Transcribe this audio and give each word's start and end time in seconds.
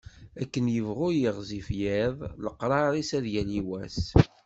Akken 0.41 0.65
yebɣu 0.75 1.07
yiɣzif 1.13 1.67
yiḍ, 1.79 2.17
leqrar-is 2.43 3.11
ad 3.17 3.25
yali 3.33 3.61
wass. 3.67 4.01